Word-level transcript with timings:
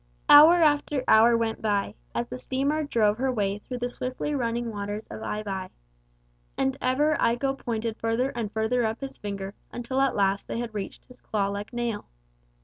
Hour 0.27 0.55
after 0.55 1.03
hour 1.07 1.37
went 1.37 1.61
by, 1.61 1.93
as 2.15 2.25
the 2.25 2.39
steamer 2.39 2.81
drove 2.83 3.19
her 3.19 3.31
way 3.31 3.59
through 3.59 3.77
the 3.77 3.87
swiftly 3.87 4.33
running 4.33 4.71
waters 4.71 5.05
of 5.09 5.21
Aivai. 5.21 5.69
And 6.57 6.75
ever 6.81 7.15
Iko 7.19 7.55
pointed 7.59 7.97
further 7.97 8.29
and 8.31 8.51
further 8.51 8.83
up 8.83 9.01
his 9.01 9.19
finger 9.19 9.53
until 9.71 10.01
at 10.01 10.15
last 10.15 10.47
they 10.47 10.57
had 10.57 10.73
reached 10.73 11.05
his 11.05 11.17
claw 11.21 11.49
like 11.49 11.71
nail. 11.71 12.07